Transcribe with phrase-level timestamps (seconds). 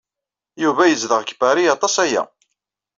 [0.63, 2.23] Yuba yezdeɣ deg Pari aṭas aya.